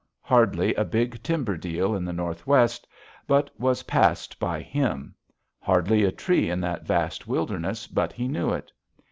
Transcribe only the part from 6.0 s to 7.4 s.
a tree in that vast